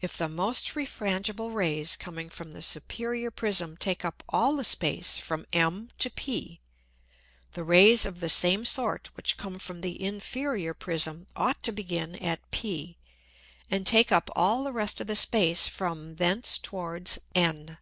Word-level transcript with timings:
If 0.00 0.16
the 0.16 0.28
most 0.28 0.76
refrangible 0.76 1.52
Rays 1.52 1.96
coming 1.96 2.30
from 2.30 2.52
the 2.52 2.62
superior 2.62 3.32
Prism 3.32 3.76
take 3.76 4.04
up 4.04 4.22
all 4.28 4.54
the 4.54 4.62
Space 4.62 5.18
from 5.18 5.46
M 5.52 5.88
to 5.98 6.10
P, 6.10 6.60
the 7.54 7.64
Rays 7.64 8.06
of 8.06 8.20
the 8.20 8.28
same 8.28 8.64
sort 8.64 9.10
which 9.14 9.36
come 9.36 9.58
from 9.58 9.80
the 9.80 10.00
inferior 10.00 10.74
Prism 10.74 11.26
ought 11.34 11.60
to 11.64 11.72
begin 11.72 12.14
at 12.18 12.52
P, 12.52 12.98
and 13.68 13.84
take 13.84 14.12
up 14.12 14.30
all 14.36 14.62
the 14.62 14.72
rest 14.72 15.00
of 15.00 15.08
the 15.08 15.16
Space 15.16 15.66
from 15.66 16.14
thence 16.14 16.56
towards 16.56 17.18
N. 17.34 17.78